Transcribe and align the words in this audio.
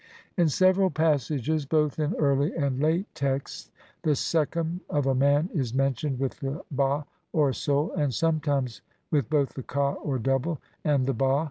In 0.35 0.49
several 0.49 0.89
passages, 0.89 1.67
both 1.67 1.99
in 1.99 2.15
early 2.15 2.55
and 2.55 2.79
late 2.79 3.05
texts, 3.13 3.69
the 4.01 4.15
sekhem 4.15 4.79
of 4.89 5.05
a 5.05 5.13
man 5.13 5.51
is 5.53 5.75
mentioned 5.75 6.17
with 6.19 6.39
the 6.39 6.63
ba, 6.71 7.05
or 7.33 7.53
soul, 7.53 7.91
and 7.93 8.11
sometimes 8.11 8.81
with 9.11 9.29
both 9.29 9.53
the 9.53 9.63
ha, 9.71 9.93
or 9.93 10.17
double, 10.17 10.59
and 10.83 11.05
the 11.05 11.13
ba. 11.13 11.39